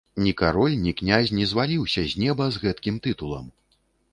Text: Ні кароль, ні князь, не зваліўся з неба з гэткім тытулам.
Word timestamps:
Ні 0.17 0.31
кароль, 0.39 0.77
ні 0.85 0.93
князь, 1.01 1.33
не 1.39 1.45
зваліўся 1.51 2.07
з 2.15 2.25
неба 2.25 2.49
з 2.57 2.65
гэткім 2.65 2.95
тытулам. 3.05 3.45